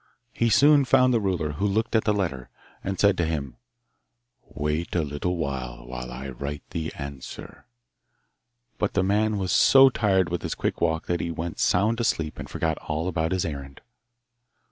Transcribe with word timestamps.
He 0.33 0.49
soon 0.49 0.83
found 0.83 1.13
the 1.13 1.19
ruler, 1.21 1.51
who 1.51 1.65
looked 1.67 1.95
at 1.95 2.05
the 2.05 2.11
letter, 2.11 2.49
and 2.83 2.99
said 2.99 3.15
to 3.19 3.23
him, 3.27 3.57
'Wait 4.41 4.95
a 4.95 5.03
little 5.03 5.37
while 5.37 5.87
i 5.93 6.29
write 6.29 6.63
the 6.71 6.91
answer;' 6.95 7.67
but 8.79 8.93
the 8.95 9.03
man 9.03 9.37
was 9.37 9.51
soo 9.51 9.91
tired 9.91 10.29
with 10.29 10.41
his 10.41 10.55
quick 10.55 10.81
walk 10.81 11.05
that 11.05 11.21
he 11.21 11.29
went 11.29 11.59
sound 11.59 11.99
asleep 11.99 12.39
and 12.39 12.49
forgot 12.49 12.79
all 12.79 13.07
about 13.07 13.31
his 13.31 13.45
errand. 13.45 13.79